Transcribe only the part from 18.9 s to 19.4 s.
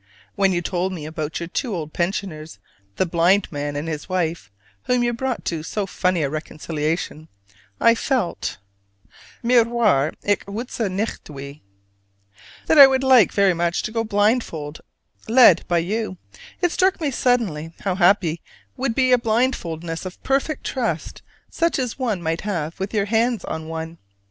be a